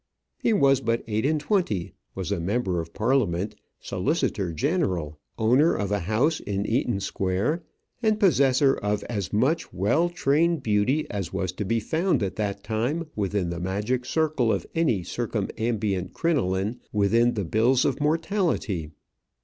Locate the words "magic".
13.59-14.03